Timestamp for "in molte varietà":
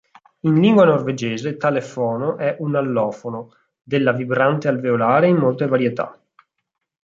5.27-6.19